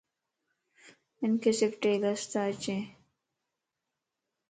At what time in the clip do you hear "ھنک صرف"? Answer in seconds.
1.21-1.73